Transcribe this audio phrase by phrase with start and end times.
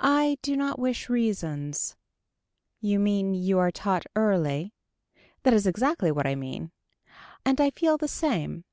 [0.00, 1.96] I do not wish reasons.
[2.82, 4.74] You mean you are taught early.
[5.44, 6.72] That is exactly what I mean.
[7.42, 8.64] And I feel the same.